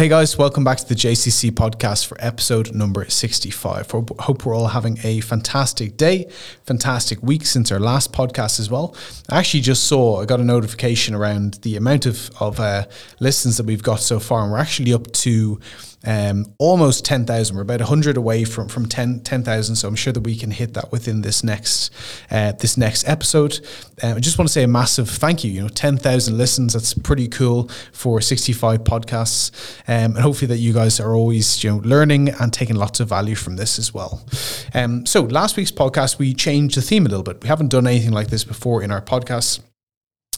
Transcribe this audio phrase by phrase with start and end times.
[0.00, 3.90] Hey guys, welcome back to the JCC podcast for episode number 65.
[3.90, 6.26] Hope we're all having a fantastic day,
[6.64, 8.96] fantastic week since our last podcast as well.
[9.28, 12.86] I actually just saw, I got a notification around the amount of, of uh,
[13.18, 15.60] listens that we've got so far, and we're actually up to
[16.04, 17.54] um, almost 10,000.
[17.54, 19.24] We're about 100 away from, from 10,000.
[19.24, 21.90] 10, so I'm sure that we can hit that within this next
[22.30, 23.60] uh, this next episode.
[24.02, 25.50] Um, I just want to say a massive thank you.
[25.50, 29.50] You know, 10,000 listens, that's pretty cool for 65 podcasts.
[29.88, 33.08] Um, and hopefully that you guys are always you know, learning and taking lots of
[33.08, 34.22] value from this as well.
[34.74, 37.42] Um, so last week's podcast, we changed the theme a little bit.
[37.42, 39.60] We haven't done anything like this before in our podcast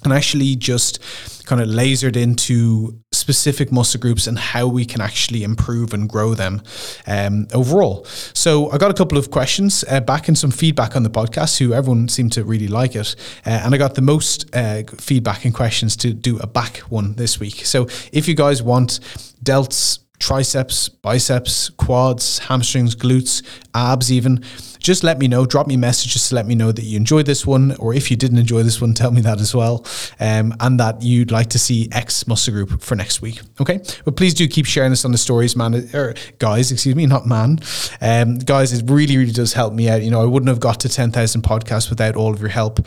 [0.04, 0.98] and actually just
[1.46, 6.34] kind of lasered into specific muscle groups and how we can actually improve and grow
[6.34, 6.62] them
[7.06, 8.04] um, overall.
[8.34, 11.58] So I got a couple of questions uh, back and some feedback on the podcast.
[11.58, 15.44] Who everyone seemed to really like it, uh, and I got the most uh, feedback
[15.44, 17.64] and questions to do a back one this week.
[17.64, 19.00] So if you guys want
[19.44, 23.42] delts, triceps, biceps, quads, hamstrings, glutes,
[23.74, 24.42] abs, even
[24.82, 25.46] just let me know.
[25.46, 28.16] Drop me messages to let me know that you enjoyed this one, or if you
[28.16, 29.86] didn't enjoy this one, tell me that as well,
[30.20, 33.40] um, and that you'd like to see X muscle group for next week.
[33.60, 35.74] Okay, but please do keep sharing this on the stories, man.
[35.94, 37.60] Or guys, excuse me, not man.
[38.00, 40.02] Um, guys, it really, really does help me out.
[40.02, 42.80] You know, I wouldn't have got to ten thousand podcasts without all of your help,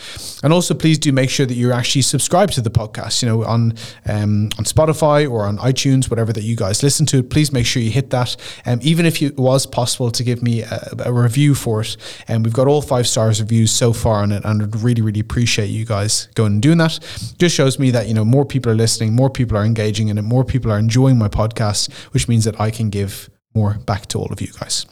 [0.43, 3.21] and also please do make sure that you're actually subscribed to the podcast.
[3.21, 3.73] You know, on
[4.05, 7.23] um, on Spotify or on iTunes, whatever that you guys listen to.
[7.23, 8.35] Please make sure you hit that.
[8.65, 11.84] Um, even if it was possible to give me a, a review for it.
[12.27, 14.43] And we've got all five stars reviews so far on it.
[14.45, 16.99] And I'd really, really appreciate you guys going and doing that.
[17.37, 20.17] Just shows me that, you know, more people are listening, more people are engaging in
[20.17, 24.07] it, more people are enjoying my podcast, which means that I can give more back
[24.07, 24.85] to all of you guys.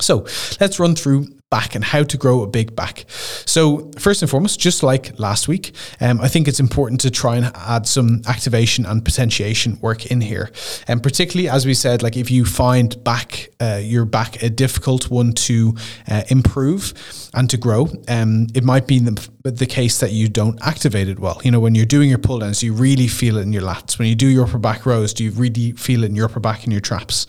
[0.00, 0.26] So
[0.60, 3.04] let's run through back and how to grow a big back.
[3.08, 7.36] So, first and foremost, just like last week, um, I think it's important to try
[7.36, 10.50] and add some activation and potentiation work in here.
[10.86, 15.10] And particularly, as we said, like if you find back uh, your back a difficult
[15.10, 15.74] one to
[16.06, 16.92] uh, improve
[17.34, 21.18] and to grow, um, it might be the, the case that you don't activate it
[21.18, 21.40] well.
[21.44, 23.98] You know, when you're doing your pull downs, you really feel it in your lats.
[23.98, 26.40] When you do your upper back rows, do you really feel it in your upper
[26.40, 27.26] back and your traps?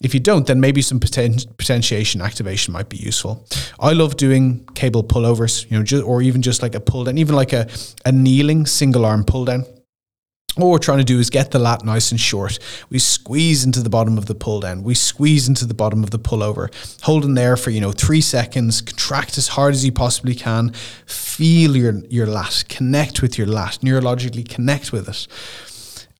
[0.00, 3.46] If you don't, then maybe some poten- potentiation activation might be useful.
[3.78, 7.18] I love doing cable pullovers, you know, just, or even just like a pull down,
[7.18, 7.68] even like a,
[8.04, 9.64] a kneeling single arm pull down.
[10.56, 12.58] What we're trying to do is get the lat nice and short.
[12.90, 14.82] We squeeze into the bottom of the pull down.
[14.82, 16.70] We squeeze into the bottom of the pullover.
[17.02, 18.80] Hold in there for, you know, three seconds.
[18.80, 20.70] Contract as hard as you possibly can.
[21.06, 22.64] Feel your, your lat.
[22.68, 23.78] Connect with your lat.
[23.80, 25.28] Neurologically connect with it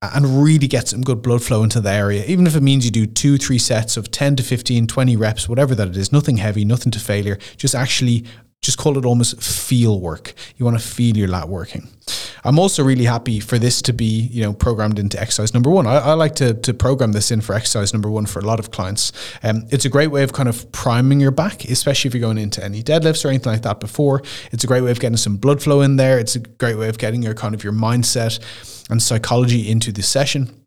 [0.01, 2.23] and really get some good blood flow into the area.
[2.25, 5.47] Even if it means you do two, three sets of 10 to 15, 20 reps,
[5.47, 8.25] whatever that it is, nothing heavy, nothing to failure, just actually
[8.61, 10.33] just call it almost feel work.
[10.57, 11.87] You want to feel your lat working.
[12.43, 15.87] I'm also really happy for this to be, you know, programmed into exercise number one.
[15.87, 18.59] I, I like to, to program this in for exercise number one for a lot
[18.59, 19.11] of clients.
[19.43, 22.37] Um, it's a great way of kind of priming your back, especially if you're going
[22.37, 24.21] into any deadlifts or anything like that before.
[24.51, 26.19] It's a great way of getting some blood flow in there.
[26.19, 28.39] It's a great way of getting your kind of your mindset
[28.89, 30.60] and psychology into the session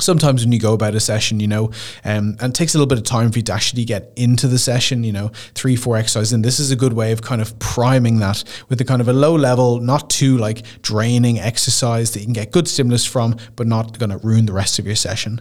[0.00, 1.66] sometimes when you go about a session, you know,
[2.04, 4.48] um, and it takes a little bit of time for you to actually get into
[4.48, 6.32] the session, you know, three, four exercises.
[6.32, 9.08] And this is a good way of kind of priming that with a kind of
[9.08, 13.36] a low level, not too like draining exercise that you can get good stimulus from,
[13.56, 15.40] but not going to ruin the rest of your session.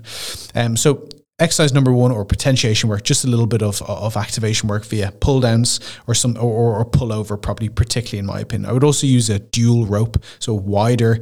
[0.55, 1.07] Um, so
[1.39, 5.11] exercise number one or potentiation work just a little bit of, of activation work via
[5.19, 8.69] pull downs or some or, or pull over probably particularly in my opinion.
[8.69, 11.19] I would also use a dual rope so wider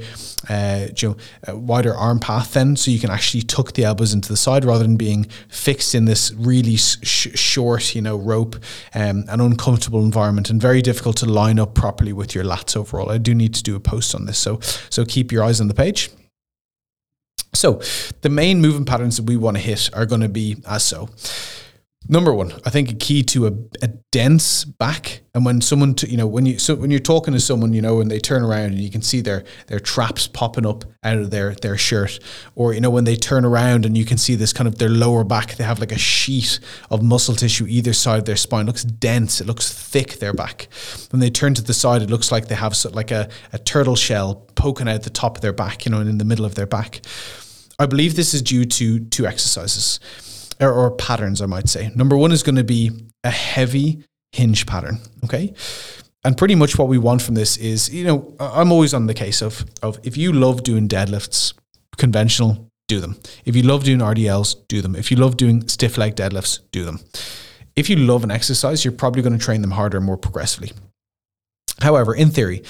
[0.50, 1.16] uh, you
[1.48, 4.66] know, wider arm path then so you can actually tuck the elbows into the side
[4.66, 8.56] rather than being fixed in this really sh- short you know rope
[8.94, 13.10] um, an uncomfortable environment and very difficult to line up properly with your lats overall.
[13.10, 15.68] I do need to do a post on this so so keep your eyes on
[15.68, 16.10] the page
[17.58, 17.82] so,
[18.22, 21.10] the main movement patterns that we want to hit are going to be as so.
[22.10, 23.52] Number one, I think a key to a,
[23.82, 27.34] a dense back, and when someone, to, you know, when you so when you're talking
[27.34, 30.26] to someone, you know, and they turn around and you can see their their traps
[30.26, 32.20] popping up out of their their shirt,
[32.56, 34.88] or you know, when they turn around and you can see this kind of their
[34.90, 38.64] lower back, they have like a sheet of muscle tissue either side of their spine.
[38.64, 40.20] It looks dense, it looks thick.
[40.20, 40.70] Their back.
[41.10, 43.98] When they turn to the side, it looks like they have like a, a turtle
[43.98, 46.56] shell poking out the top of their back, you know, and in the middle of
[46.56, 47.02] their back.
[47.80, 50.00] I believe this is due to two exercises
[50.60, 51.92] or, or patterns, I might say.
[51.96, 52.92] Number one is going to be
[53.24, 55.00] a heavy hinge pattern.
[55.24, 55.54] Okay.
[56.24, 59.14] And pretty much what we want from this is, you know, I'm always on the
[59.14, 61.54] case of, of if you love doing deadlifts,
[61.98, 63.18] conventional, do them.
[63.46, 64.96] If you love doing RDLs, do them.
[64.96, 67.00] If you love doing stiff leg deadlifts, do them.
[67.76, 70.72] If you love an exercise, you're probably going to train them harder and more progressively.
[71.82, 72.64] However, in theory,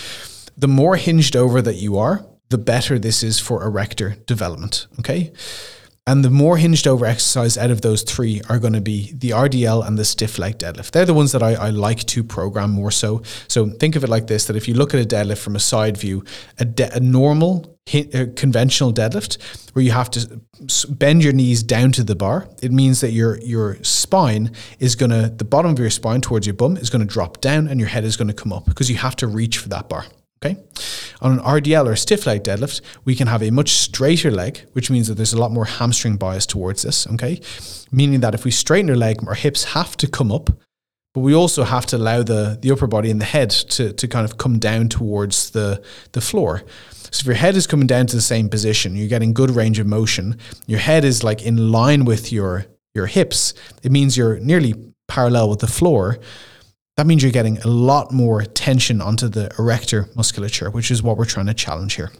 [0.57, 4.87] the more hinged over that you are, the better this is for erector development.
[4.99, 5.31] Okay.
[6.07, 9.31] And the more hinged over exercise out of those three are going to be the
[9.31, 10.91] RDL and the stiff leg deadlift.
[10.91, 13.23] They're the ones that I, I, like to program more so.
[13.49, 15.59] So think of it like this that if you look at a deadlift from a
[15.59, 16.23] side view,
[16.59, 19.41] a, de- a normal a uh, conventional deadlift
[19.73, 20.41] where you have to
[20.89, 25.09] bend your knees down to the bar it means that your your spine is going
[25.09, 27.79] to the bottom of your spine towards your bum is going to drop down and
[27.79, 30.05] your head is going to come up because you have to reach for that bar
[30.43, 30.57] Okay.
[31.21, 34.91] On an RDL or stiff leg deadlift, we can have a much straighter leg, which
[34.91, 37.07] means that there's a lot more hamstring bias towards this.
[37.07, 37.41] Okay.
[37.91, 40.51] Meaning that if we straighten our leg, our hips have to come up,
[41.13, 44.07] but we also have to allow the, the upper body and the head to, to
[44.07, 46.63] kind of come down towards the, the floor.
[47.09, 49.79] So if your head is coming down to the same position, you're getting good range
[49.79, 50.37] of motion,
[50.67, 54.75] your head is like in line with your, your hips, it means you're nearly
[55.07, 56.19] parallel with the floor
[56.97, 61.15] that means you're getting a lot more tension onto the erector musculature, which is what
[61.15, 62.11] we're trying to challenge here.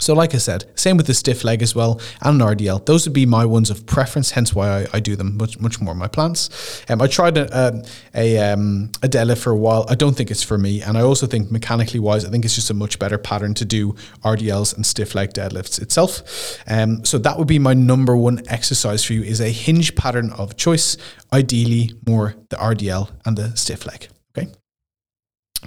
[0.00, 2.84] So, like I said, same with the stiff leg as well and an RDL.
[2.84, 5.80] Those would be my ones of preference, hence why I, I do them much much
[5.80, 6.82] more my plants.
[6.88, 9.86] Um, I tried a a, um, a deadlift for a while.
[9.88, 12.56] I don't think it's for me, and I also think mechanically wise, I think it's
[12.56, 13.92] just a much better pattern to do
[14.24, 16.58] RDLs and stiff leg deadlifts itself.
[16.66, 20.32] Um, so that would be my number one exercise for you: is a hinge pattern
[20.32, 20.96] of choice.
[21.32, 24.08] Ideally, more the RDL and the stiff leg.
[24.36, 24.50] Okay.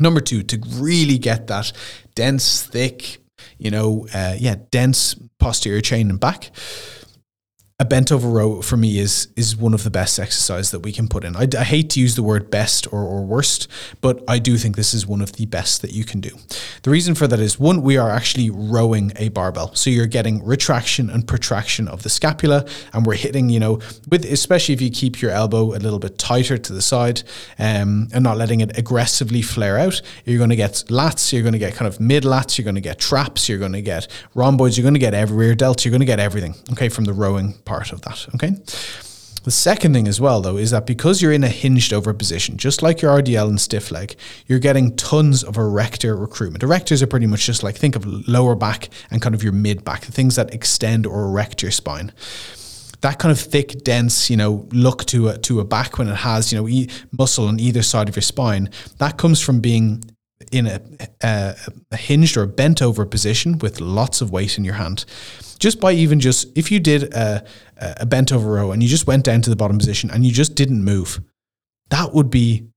[0.01, 1.71] Number two, to really get that
[2.13, 3.19] dense, thick,
[3.57, 6.51] you know, uh, yeah, dense posterior chain and back
[7.79, 10.91] a bent over row for me is is one of the best exercises that we
[10.91, 11.35] can put in.
[11.35, 13.67] I, I, hate to use the word best or, or worst,
[14.01, 16.31] but I do think this is one of the best that you can do.
[16.81, 20.43] The reason for that is one, we are actually rowing a barbell, so you're getting
[20.43, 23.79] retraction and protraction of the scapula, and we're hitting, you know,
[24.09, 27.21] with especially if you keep your elbow a little bit tighter to the side
[27.59, 30.01] um, and not letting it aggressively flare out.
[30.25, 32.73] You're going to get lats, you're going to get kind of mid lats, you're going
[32.73, 35.85] to get traps, you're going to get rhomboids, you're going to get every rear delts,
[35.85, 36.55] you're going to get everything.
[36.71, 38.27] Okay, from the rowing part of that.
[38.35, 38.55] Okay.
[39.43, 42.57] The second thing as well, though, is that because you're in a hinged over position,
[42.57, 46.63] just like your RDL and stiff leg, you're getting tons of erector recruitment.
[46.63, 49.85] Erectors are pretty much just like think of lower back and kind of your mid
[49.85, 52.11] back, the things that extend or erect your spine
[53.01, 56.15] that kind of thick, dense, you know, look to a to a back when it
[56.15, 60.03] has, you know, e- muscle on either side of your spine, that comes from being
[60.51, 60.81] in a,
[61.21, 61.55] a,
[61.91, 65.03] a, hinged or bent over position with lots of weight in your hand
[65.59, 67.43] just by even just if you did a,
[67.77, 70.31] a bent over row and you just went down to the bottom position and you
[70.31, 71.19] just didn't move,
[71.89, 72.67] that would be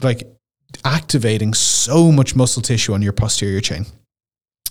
[0.00, 0.22] like
[0.84, 3.86] activating so much muscle tissue on your posterior chain.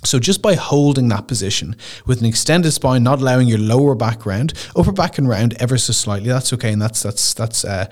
[0.03, 1.75] So just by holding that position
[2.05, 5.77] with an extended spine, not allowing your lower back round, upper back and round ever
[5.77, 7.85] so slightly, that's okay, and that's that's that's uh,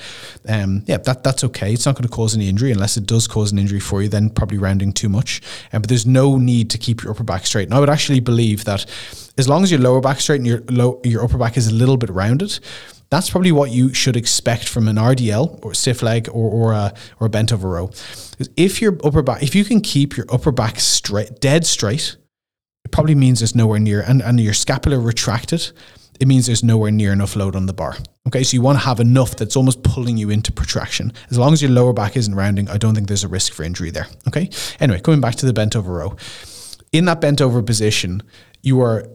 [0.48, 1.74] um, yeah, that that's okay.
[1.74, 4.08] It's not going to cause any injury unless it does cause an injury for you.
[4.08, 5.42] Then probably rounding too much,
[5.74, 7.68] um, but there's no need to keep your upper back straight.
[7.68, 8.86] And I would actually believe that
[9.38, 11.74] as long as your lower back straight and your low, your upper back is a
[11.74, 12.58] little bit rounded,
[13.10, 16.94] that's probably what you should expect from an RDL or stiff leg or or a,
[17.20, 17.90] or a bent over row.
[18.56, 22.18] If your upper back, if you can keep your upper back straight, dead straight,
[22.86, 25.72] it probably means there's nowhere near and, and your scapula retracted.
[26.20, 27.96] It means there's nowhere near enough load on the bar.
[28.28, 31.14] Okay, so you want to have enough that's almost pulling you into protraction.
[31.30, 33.64] As long as your lower back isn't rounding, I don't think there's a risk for
[33.64, 34.08] injury there.
[34.28, 34.50] Okay.
[34.80, 36.16] Anyway, coming back to the bent over row.
[36.92, 38.24] In that bent over position,
[38.64, 39.08] you are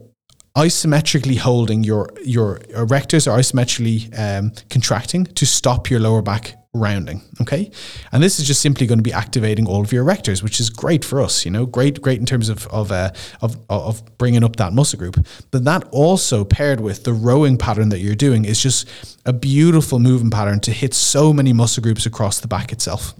[0.57, 7.21] isometrically holding your your erectors are isometrically um, contracting to stop your lower back rounding
[7.41, 7.71] okay?
[8.11, 10.69] And this is just simply going to be activating all of your erectors which is
[10.69, 11.65] great for us you know?
[11.65, 15.25] Great great in terms of of uh, of, of bringing up that muscle group.
[15.49, 18.87] But that also paired with the rowing pattern that you're doing is just
[19.25, 23.15] a beautiful moving pattern to hit so many muscle groups across the back itself.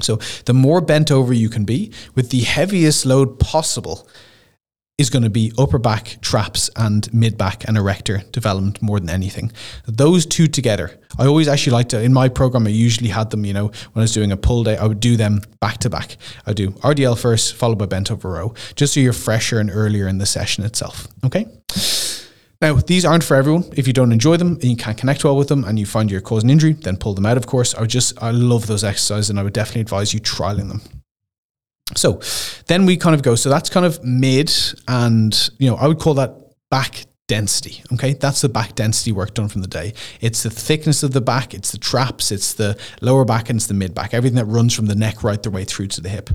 [0.00, 4.08] So the more bent over you can be with the heaviest load possible
[4.98, 9.10] is going to be upper back traps and mid back and erector development more than
[9.10, 9.52] anything.
[9.86, 13.44] Those two together, I always actually like to, in my program, I usually had them,
[13.44, 15.90] you know, when I was doing a pull day, I would do them back to
[15.90, 16.16] back.
[16.46, 20.08] I do RDL first, followed by bent over row, just so you're fresher and earlier
[20.08, 21.08] in the session itself.
[21.24, 21.46] Okay.
[22.62, 23.64] Now, these aren't for everyone.
[23.76, 26.10] If you don't enjoy them and you can't connect well with them and you find
[26.10, 27.74] you're causing injury, then pull them out, of course.
[27.74, 30.80] I just, I love those exercises and I would definitely advise you trialing them.
[31.96, 32.20] So
[32.66, 34.52] then we kind of go, so that's kind of mid
[34.88, 36.34] and, you know, I would call that
[36.70, 37.82] back density.
[37.92, 38.14] Okay.
[38.14, 39.94] That's the back density work done from the day.
[40.20, 43.66] It's the thickness of the back, it's the traps, it's the lower back, and it's
[43.66, 46.08] the mid back, everything that runs from the neck right the way through to the
[46.08, 46.30] hip.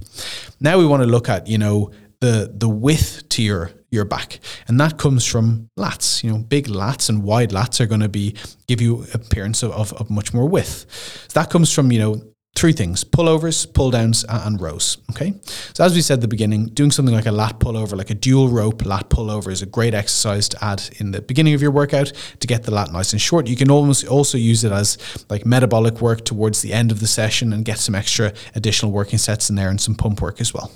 [0.59, 1.91] Now we want to look at, you know,
[2.21, 6.67] the the width to your your back and that comes from lats you know big
[6.67, 8.35] lats and wide lats are going to be
[8.67, 10.85] give you appearance of, of, of much more width
[11.27, 12.21] so that comes from you know
[12.55, 14.97] three things pullovers, pull downs, and rows.
[15.11, 15.33] Okay.
[15.73, 18.15] So, as we said at the beginning, doing something like a lat pullover, like a
[18.15, 21.71] dual rope lat pullover, is a great exercise to add in the beginning of your
[21.71, 23.47] workout to get the lat nice and short.
[23.47, 24.97] You can almost also use it as
[25.29, 29.19] like metabolic work towards the end of the session and get some extra additional working
[29.19, 30.71] sets in there and some pump work as well.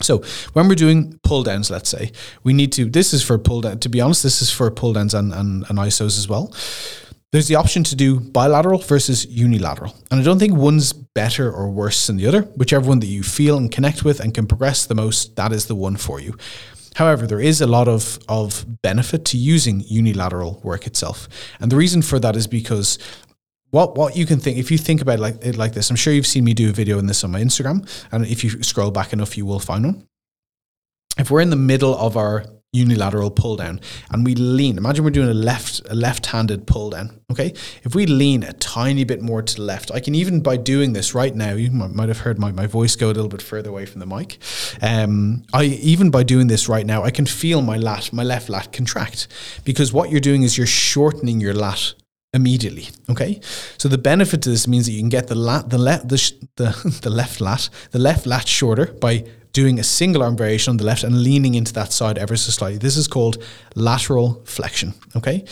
[0.00, 0.22] So
[0.52, 2.12] when we're doing pull downs, let's say,
[2.44, 4.92] we need to, this is for pull down, to be honest, this is for pull
[4.92, 6.52] downs and, and, and ISOs as well
[7.32, 9.94] there's the option to do bilateral versus unilateral.
[10.10, 12.42] And I don't think one's better or worse than the other.
[12.42, 15.66] Whichever one that you feel and connect with and can progress the most, that is
[15.66, 16.36] the one for you.
[16.94, 21.28] However, there is a lot of, of benefit to using unilateral work itself.
[21.60, 22.98] And the reason for that is because
[23.70, 25.96] what what you can think if you think about it like it like this, I'm
[25.96, 27.86] sure you've seen me do a video on this on my Instagram.
[28.10, 30.08] And if you scroll back enough, you will find one.
[31.18, 33.80] If we're in the middle of our unilateral pull down.
[34.10, 37.54] And we lean imagine we're doing a left a left-handed pull down okay?
[37.82, 40.92] If we lean a tiny bit more to the left i can even by doing
[40.92, 43.70] this right now you might have heard my, my voice go a little bit further
[43.70, 44.38] away from the mic.
[44.82, 48.48] Um, i even by doing this right now i can feel my lat my left
[48.48, 49.28] lat contract.
[49.64, 51.94] Because what you're doing is you're shortening your lat
[52.34, 52.88] immediately.
[53.08, 53.40] Okay,
[53.78, 56.16] so the benefit to this means that you can get the lat, the left, the,
[56.56, 60.76] the, the left lat, the left lat shorter by doing a single arm variation on
[60.76, 62.78] the left and leaning into that side ever so slightly.
[62.78, 63.42] This is called
[63.74, 64.94] lateral flexion.
[65.16, 65.44] Okay.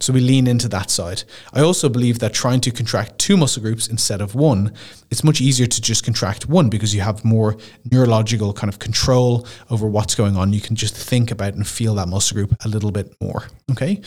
[0.00, 1.22] So we lean into that side.
[1.54, 4.74] I also believe that trying to contract two muscle groups instead of one,
[5.10, 7.56] it's much easier to just contract one because you have more
[7.90, 10.52] neurological kind of control over what's going on.
[10.52, 13.44] You can just think about and feel that muscle group a little bit more.
[13.70, 14.02] Okay.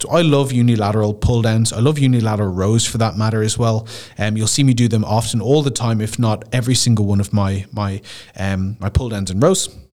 [0.00, 1.72] So I love unilateral pull downs.
[1.72, 3.86] I love unilateral rows for that matter as well.
[4.18, 7.20] Um, you'll see me do them often all the time, if not every single one
[7.20, 8.02] of my my
[8.38, 9.85] um, my pull downs and rows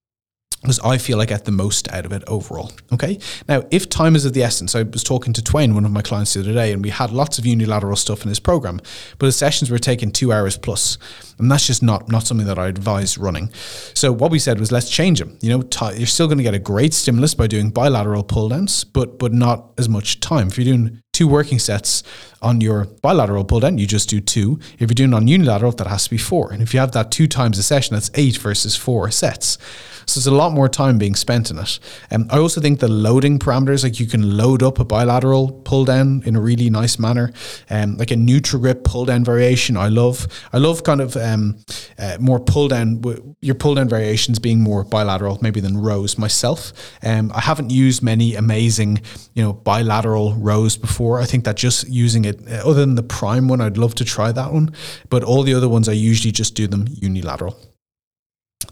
[0.64, 2.72] because I feel I get the most out of it overall.
[2.94, 3.20] Okay.
[3.50, 6.02] Now, if time is of the essence, I was talking to Twain, one of my
[6.02, 8.80] clients the other day, and we had lots of unilateral stuff in his program,
[9.20, 10.98] but his sessions were taking two hours plus,
[11.38, 13.52] and that's just not not something that I advise running.
[13.94, 15.38] So what we said was let's change them.
[15.42, 18.50] You know, t- you're still going to get a great stimulus by doing bilateral pull
[18.50, 20.48] downs, but but not as much time.
[20.48, 22.04] If you're doing two working sets
[22.42, 24.60] on your bilateral pull down, you just do two.
[24.80, 26.52] If you're doing on unilateral, that has to be four.
[26.52, 29.58] And if you have that two times a session, that's eight versus four sets.
[30.06, 31.80] So there's a lot more time being spent in it.
[32.12, 35.86] Um, I also think the loading parameters, like you can load up a bilateral pull
[35.86, 37.32] down in a really nice manner,
[37.70, 39.78] um, like a neutral grip pull down variation.
[39.78, 40.28] I love.
[40.52, 41.58] I love kind of um,
[41.98, 43.04] uh, more pull down.
[43.42, 46.18] Your pull down variations being more bilateral, maybe than rows.
[46.18, 49.02] Myself, um, I haven't used many amazing,
[49.34, 51.20] you know, bilateral rows before.
[51.20, 54.06] I think that just using it, uh, other than the prime one, I'd love to
[54.06, 54.74] try that one.
[55.10, 57.58] But all the other ones, I usually just do them unilateral.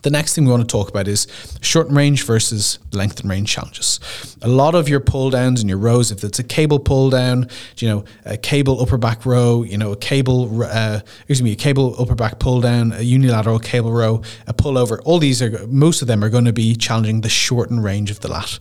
[0.04, 1.28] The next thing we want to talk about is
[1.62, 4.00] short range versus length and range challenges.
[4.42, 7.48] A lot of your pull downs and your rows, if it's a cable pull down,
[7.78, 11.56] you know, a cable upper back row, you know, a cable, uh, excuse me, a
[11.56, 15.68] cable upper back pull down, a unilateral cable row, a pull over, all these are,
[15.68, 18.58] most of them are going to be challenging the shortened range of the lat.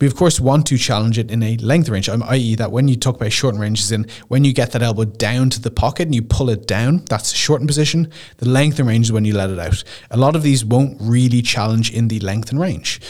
[0.00, 2.88] We of course want to challenge it in a length range, um, i.e., that when
[2.88, 6.04] you talk about shortened ranges, in when you get that elbow down to the pocket
[6.04, 8.10] and you pull it down, that's a shortened position.
[8.38, 9.84] The length and range is when you let it out.
[10.10, 13.00] A lot of these won't really challenge in the length and range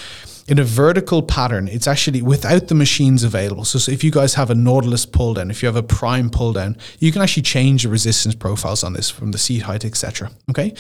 [0.51, 3.65] in a vertical pattern, it's actually without the machines available.
[3.65, 6.29] So, so, if you guys have a Nautilus pull down, if you have a Prime
[6.29, 9.85] pull down, you can actually change the resistance profiles on this from the seat height,
[9.85, 10.33] etc.
[10.51, 10.75] Okay.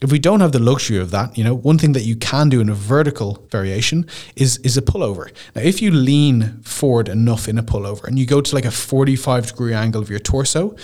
[0.00, 2.48] If we don't have the luxury of that, you know, one thing that you can
[2.48, 5.30] do in a vertical variation is is a pullover.
[5.54, 8.70] Now, if you lean forward enough in a pullover and you go to like a
[8.70, 10.76] 45 degree angle of your torso,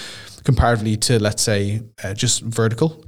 [0.44, 3.04] comparatively to let's say uh, just vertical,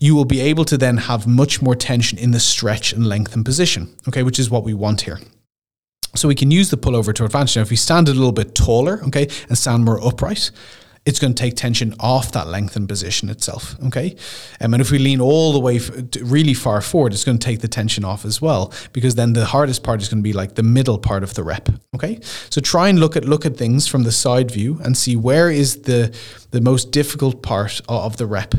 [0.00, 3.44] you will be able to then have much more tension in the stretch and lengthen
[3.44, 5.20] position, okay, which is what we want here.
[6.14, 7.56] So we can use the pullover to advantage.
[7.56, 10.50] Now, if we stand a little bit taller, okay, and stand more upright,
[11.06, 13.76] it's going to take tension off that lengthened position itself.
[13.86, 14.16] Okay.
[14.60, 17.44] Um, and if we lean all the way f- really far forward, it's going to
[17.44, 20.32] take the tension off as well, because then the hardest part is going to be
[20.32, 21.68] like the middle part of the rep.
[21.94, 22.18] Okay.
[22.50, 25.48] So try and look at, look at things from the side view and see where
[25.48, 26.14] is the,
[26.50, 28.54] the most difficult part of the rep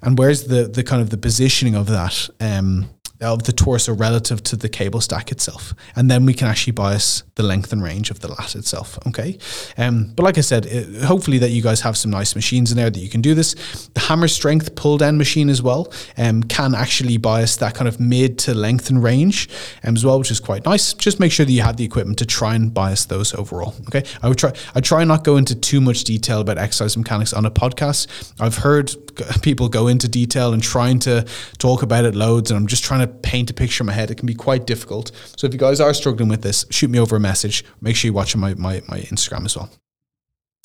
[0.00, 2.30] and where's the, the kind of the positioning of that.
[2.38, 2.88] Um,
[3.20, 5.74] of the torso relative to the cable stack itself.
[5.96, 8.98] And then we can actually bias the length and range of the lat itself.
[9.08, 9.38] Okay.
[9.76, 12.76] Um, but like I said, it, hopefully that you guys have some nice machines in
[12.76, 13.88] there that you can do this.
[13.94, 17.98] The hammer strength pull down machine as well um, can actually bias that kind of
[17.98, 19.48] mid to length and range
[19.82, 20.94] um, as well, which is quite nice.
[20.94, 23.74] Just make sure that you have the equipment to try and bias those overall.
[23.88, 24.04] Okay.
[24.22, 27.44] I would try, I try not go into too much detail about exercise mechanics on
[27.44, 28.32] a podcast.
[28.40, 28.94] I've heard
[29.42, 31.26] people go into detail and trying to
[31.58, 34.10] talk about it loads, and I'm just trying to paint a picture in my head.
[34.10, 35.12] It can be quite difficult.
[35.36, 37.64] So if you guys are struggling with this, shoot me over a message.
[37.80, 39.70] Make sure you watch my, my, my Instagram as well.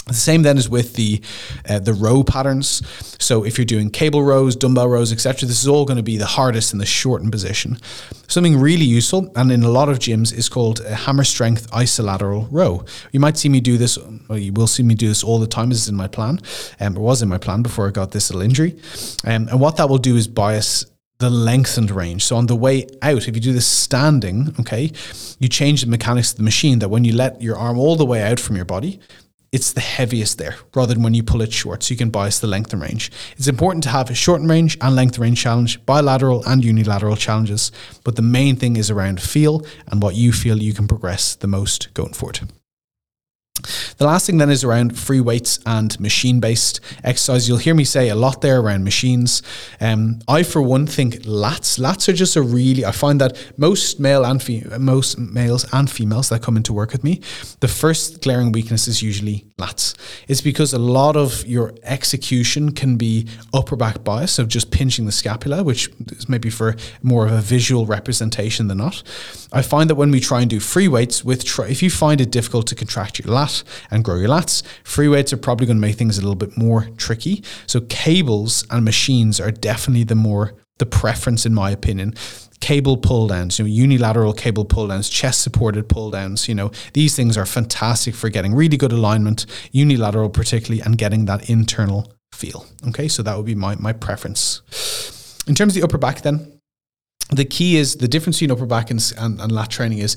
[0.07, 1.21] The same then is with the
[1.67, 2.81] uh, the row patterns.
[3.23, 6.17] So if you're doing cable rows, dumbbell rows, etc., this is all going to be
[6.17, 7.77] the hardest in the shortened position.
[8.27, 12.47] Something really useful, and in a lot of gyms, is called a hammer strength isolateral
[12.51, 12.83] row.
[13.13, 13.97] You might see me do this,
[14.29, 15.69] you will see me do this all the time.
[15.69, 16.39] This is in my plan,
[16.81, 18.75] um, it was in my plan before I got this little injury.
[19.23, 20.85] Um, and what that will do is bias
[21.19, 22.25] the lengthened range.
[22.25, 24.91] So on the way out, if you do this standing, okay,
[25.39, 28.05] you change the mechanics of the machine that when you let your arm all the
[28.05, 28.99] way out from your body,
[29.53, 31.83] it's the heaviest there rather than when you pull it short.
[31.83, 33.11] So you can bias the length and range.
[33.37, 37.71] It's important to have a short range and length range challenge, bilateral and unilateral challenges.
[38.03, 41.47] But the main thing is around feel and what you feel you can progress the
[41.47, 42.41] most going forward.
[43.97, 47.47] The last thing then is around free weights and machine based exercise.
[47.47, 49.43] You'll hear me say a lot there around machines.
[49.79, 51.79] Um, I, for one, think lats.
[51.79, 52.83] Lats are just a really.
[52.83, 56.91] I find that most male and fe- most males and females that come into work
[56.91, 57.21] with me,
[57.59, 59.95] the first glaring weakness is usually lats.
[60.27, 65.05] It's because a lot of your execution can be upper back bias of just pinching
[65.05, 69.03] the scapula, which is maybe for more of a visual representation than not.
[69.51, 72.31] I find that when we try and do free weights with, if you find it
[72.31, 73.31] difficult to contract your
[73.91, 74.63] and grow your lats.
[74.83, 77.43] Free weights are probably going to make things a little bit more tricky.
[77.67, 82.15] So cables and machines are definitely the more the preference in my opinion
[82.63, 86.71] cable pull downs, you know, unilateral cable pull downs, chest supported pull downs, you know,
[86.93, 92.09] these things are fantastic for getting really good alignment, unilateral particularly, and getting that internal
[92.31, 92.65] feel.
[92.87, 94.61] Okay, so that would be my, my preference.
[95.45, 96.57] In terms of the upper back, then,
[97.31, 100.15] the key is the difference between upper back and, and, and lat training is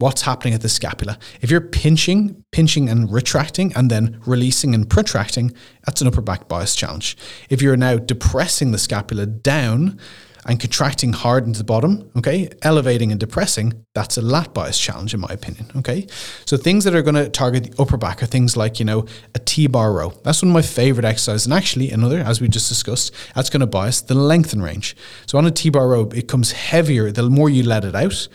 [0.00, 1.18] what's happening at the scapula.
[1.40, 5.52] If you're pinching, pinching and retracting, and then releasing and protracting,
[5.84, 7.16] that's an upper back bias challenge.
[7.48, 10.00] If you're now depressing the scapula down
[10.46, 15.12] and contracting hard into the bottom, okay, elevating and depressing, that's a lat bias challenge,
[15.12, 16.06] in my opinion, okay?
[16.46, 19.04] So things that are going to target the upper back are things like, you know,
[19.34, 20.14] a T bar row.
[20.24, 21.44] That's one of my favorite exercises.
[21.44, 24.96] And actually, another, as we just discussed, that's going to bias the length and range.
[25.26, 28.26] So on a T bar row, it comes heavier the more you let it out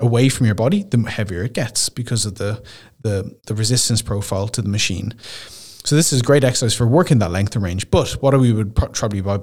[0.00, 2.62] away from your body, the heavier it gets because of the,
[3.00, 5.14] the, the resistance profile to the machine.
[5.84, 7.90] So this is great exercise for working that length and range.
[7.90, 9.38] But what we would probably by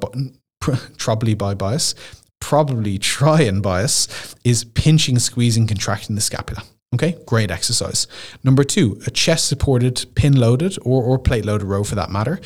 [0.98, 1.96] probably by bias,
[2.40, 6.64] probably try and bias is pinching, squeezing, contracting the scapula.
[6.94, 8.08] Okay, great exercise.
[8.44, 12.40] Number two, a chest supported, pin loaded, or, or plate loaded row for that matter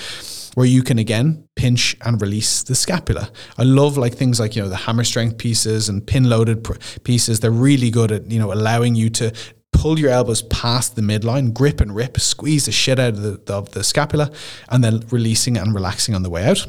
[0.58, 3.30] where you can again pinch and release the scapula.
[3.60, 6.78] I love like things like, you know, the hammer strength pieces and pin loaded pr-
[7.04, 7.40] pieces.
[7.40, 9.32] They're really good at, you know, allowing you to
[9.72, 13.54] pull your elbows past the midline, grip and rip, squeeze the shit out of the,
[13.54, 14.32] of the scapula,
[14.70, 16.66] and then releasing and relaxing on the way out.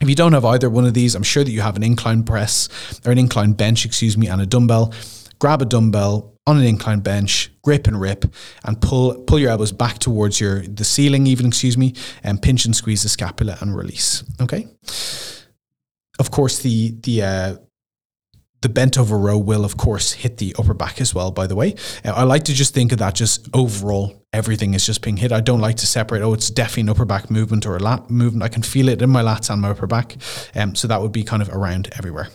[0.00, 2.24] If you don't have either one of these, I'm sure that you have an incline
[2.24, 2.68] press
[3.06, 4.92] or an incline bench, excuse me, and a dumbbell.
[5.38, 8.24] Grab a dumbbell, on an incline bench, grip and rip,
[8.64, 12.64] and pull pull your elbows back towards your the ceiling, even excuse me, and pinch
[12.64, 14.24] and squeeze the scapula and release.
[14.40, 14.66] Okay.
[16.18, 17.56] Of course, the the uh,
[18.62, 21.30] the bent over row will, of course, hit the upper back as well.
[21.30, 24.24] By the way, uh, I like to just think of that just overall.
[24.32, 25.32] Everything is just being hit.
[25.32, 26.22] I don't like to separate.
[26.22, 28.42] Oh, it's definitely an upper back movement or a lat movement.
[28.42, 30.16] I can feel it in my lats and my upper back.
[30.54, 32.28] Um, so that would be kind of around everywhere.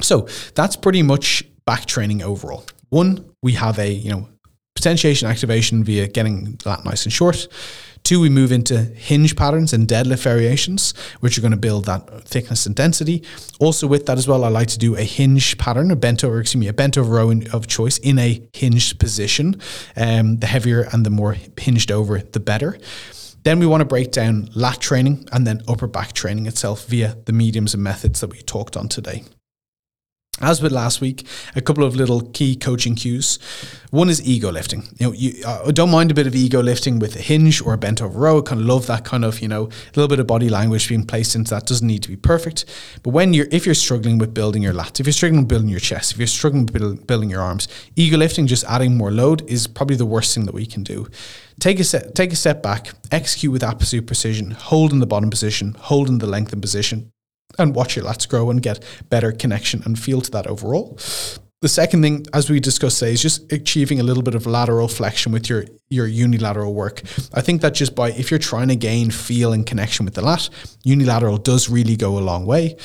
[0.00, 2.64] So that's pretty much back training overall.
[2.92, 4.28] One, we have a, you know,
[4.74, 7.48] potentiation activation via getting that nice and short.
[8.02, 12.28] Two, we move into hinge patterns and deadlift variations, which are going to build that
[12.28, 13.22] thickness and density.
[13.60, 16.38] Also, with that as well, I like to do a hinge pattern, a bent over,
[16.38, 19.58] excuse me, a bent over row of choice in a hinged position.
[19.96, 22.78] Um, the heavier and the more hinged over, the better.
[23.42, 27.16] Then we want to break down lat training and then upper back training itself via
[27.24, 29.24] the mediums and methods that we talked on today.
[30.42, 31.24] As with last week,
[31.54, 33.38] a couple of little key coaching cues.
[33.90, 34.88] One is ego lifting.
[34.98, 37.74] You know, you uh, don't mind a bit of ego lifting with a hinge or
[37.74, 38.38] a bent over row.
[38.38, 40.88] I kind of love that kind of you know a little bit of body language
[40.88, 41.66] being placed into that.
[41.66, 42.64] Doesn't need to be perfect,
[43.04, 45.68] but when you're if you're struggling with building your lats, if you're struggling with building
[45.68, 49.12] your chest, if you're struggling with build, building your arms, ego lifting, just adding more
[49.12, 51.06] load is probably the worst thing that we can do.
[51.60, 55.76] Take a take a step back, execute with absolute precision, hold in the bottom position,
[55.78, 57.11] hold in the lengthened position,
[57.58, 60.98] and watch your lats grow and get better connection and feel to that overall.
[61.60, 64.88] The second thing, as we discussed today, is just achieving a little bit of lateral
[64.88, 67.02] flexion with your, your unilateral work.
[67.32, 70.22] I think that just by, if you're trying to gain feel and connection with the
[70.22, 70.48] lat,
[70.82, 72.76] unilateral does really go a long way.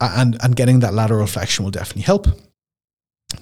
[0.00, 2.28] And, and getting that lateral flexion will definitely help.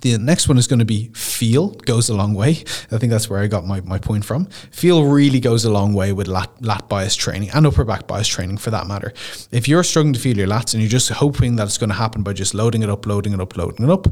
[0.01, 2.51] The next one is going to be feel goes a long way.
[2.91, 4.47] I think that's where I got my, my point from.
[4.71, 8.29] Feel really goes a long way with lat, lat bias training and upper back bias
[8.29, 9.13] training for that matter.
[9.51, 11.97] If you're struggling to feel your lats and you're just hoping that it's going to
[11.97, 14.07] happen by just loading it up, loading it up, loading it up,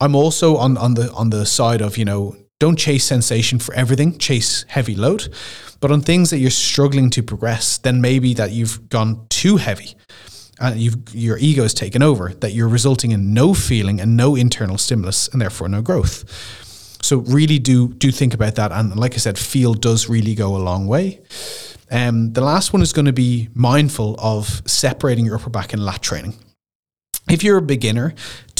[0.00, 3.74] I'm also on, on the on the side of, you know, don't chase sensation for
[3.74, 5.32] everything, chase heavy load.
[5.80, 9.94] But on things that you're struggling to progress, then maybe that you've gone too heavy
[10.60, 14.36] and you've, your ego is taken over, that you're resulting in no feeling and no
[14.36, 16.24] internal stimulus and therefore no growth.
[17.02, 18.72] So really do do think about that.
[18.72, 21.20] And like I said, feel does really go a long way.
[21.90, 25.84] Um, the last one is going to be mindful of separating your upper back and
[25.84, 26.34] lat training.
[27.28, 28.14] If you're a beginner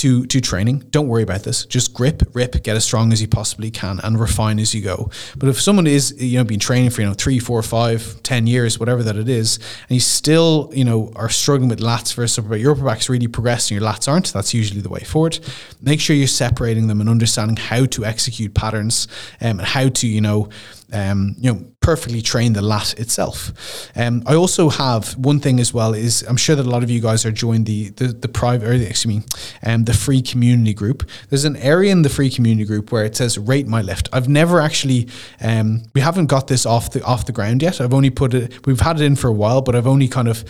[0.05, 1.64] to, to training, don't worry about this.
[1.64, 5.09] Just grip, rip, get as strong as you possibly can and refine as you go.
[5.35, 8.47] But if someone is, you know, been training for, you know, three, four, five, ten
[8.47, 12.38] years, whatever that it is, and you still, you know, are struggling with lats versus
[12.38, 15.01] upper back, your upper back's really progressed and your lats aren't, that's usually the way
[15.01, 15.38] forward.
[15.81, 19.09] Make sure you're separating them and understanding how to execute patterns
[19.40, 20.51] um, and how to, you know,
[20.93, 23.90] um, you know, perfectly train the lat itself.
[23.97, 26.90] Um, I also have one thing as well is I'm sure that a lot of
[26.90, 29.23] you guys are joined the the, the private, or excuse me,
[29.62, 31.09] um, the free community group.
[31.30, 34.09] There's an area in the free community group where it says rate my lift.
[34.12, 35.09] I've never actually,
[35.40, 37.80] um, we haven't got this off the off the ground yet.
[37.80, 40.28] I've only put it, we've had it in for a while, but I've only kind
[40.28, 40.44] of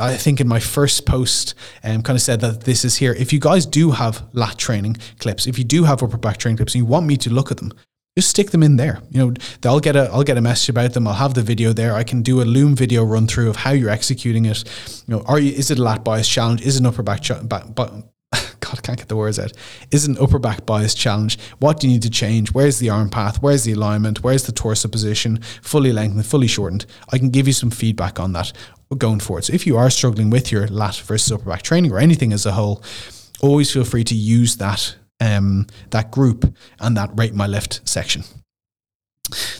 [0.00, 1.54] I think in my first post,
[1.84, 3.12] um, kind of said that this is here.
[3.12, 6.56] If you guys do have lat training clips, if you do have upper back training
[6.56, 7.72] clips, and you want me to look at them,
[8.16, 9.00] just stick them in there.
[9.10, 11.06] You know, I'll get a I'll get a message about them.
[11.06, 11.94] I'll have the video there.
[11.94, 14.64] I can do a Loom video run through of how you're executing it.
[15.06, 16.62] You know, are you is it a lat bias challenge?
[16.62, 17.74] Is it an upper back, ch- back,
[18.70, 19.52] God, I can't get the words out.
[19.90, 21.38] Is an upper back bias challenge?
[21.58, 22.52] What do you need to change?
[22.52, 23.42] Where's the arm path?
[23.42, 24.22] Where's the alignment?
[24.22, 25.40] Where's the torso position?
[25.62, 26.86] Fully lengthened, fully shortened.
[27.12, 28.52] I can give you some feedback on that
[28.96, 29.44] going forward.
[29.44, 32.46] So if you are struggling with your lat versus upper back training or anything as
[32.46, 32.82] a whole,
[33.40, 38.24] always feel free to use that um, that group and that rate my lift section.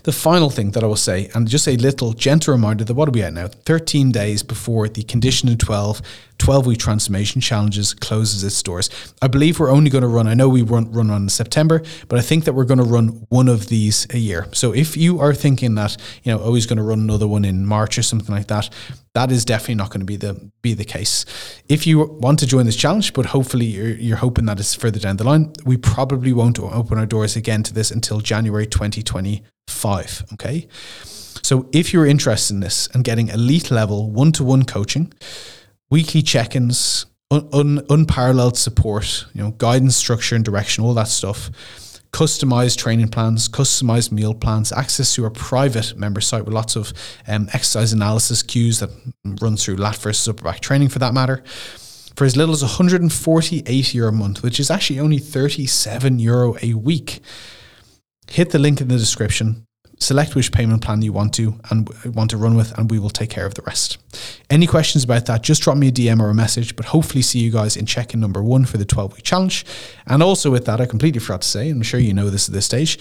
[0.02, 3.08] The final thing that I will say, and just a little gentle reminder that what
[3.08, 3.48] are we at now?
[3.48, 6.02] 13 days before the Conditioned In 12
[6.40, 8.90] 12 week transformation challenges closes its doors.
[9.22, 12.18] I believe we're only going to run, I know we run, run in September, but
[12.18, 14.48] I think that we're going to run one of these a year.
[14.52, 17.44] So if you are thinking that, you know, oh, always going to run another one
[17.44, 18.70] in March or something like that,
[19.14, 21.24] that is definitely not going to be the be the case.
[21.68, 25.00] If you want to join this challenge, but hopefully you're, you're hoping that it's further
[25.00, 30.24] down the line, we probably won't open our doors again to this until January 2025.
[30.34, 30.68] Okay.
[31.42, 35.12] So if you're interested in this and getting elite level one to one coaching,
[35.90, 41.50] weekly check-ins, un- un- unparalleled support, you know, guidance, structure, and direction, all that stuff.
[42.12, 46.92] Customized training plans, customized meal plans, access to a private member site with lots of
[47.28, 48.90] um, exercise analysis cues that
[49.40, 51.42] run through lat versus upper back training for that matter.
[52.16, 56.74] For as little as 148 euro a month, which is actually only 37 euro a
[56.74, 57.20] week.
[58.28, 59.66] Hit the link in the description
[60.00, 63.10] select which payment plan you want to and want to run with, and we will
[63.10, 63.98] take care of the rest.
[64.48, 67.38] Any questions about that, just drop me a DM or a message, but hopefully see
[67.38, 69.64] you guys in check in number one for the 12 week challenge.
[70.06, 72.54] And also with that, I completely forgot to say, I'm sure you know this at
[72.54, 72.98] this stage,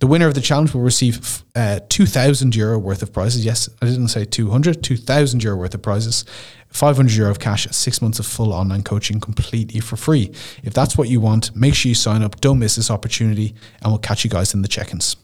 [0.00, 3.44] the winner of the challenge will receive uh, 2,000 euro worth of prizes.
[3.44, 6.24] Yes, I didn't say 200, 2,000 euro worth of prizes.
[6.70, 10.32] 500 euro of cash, six months of full online coaching completely for free.
[10.62, 12.40] If that's what you want, make sure you sign up.
[12.40, 15.16] Don't miss this opportunity, and we'll catch you guys in the check ins.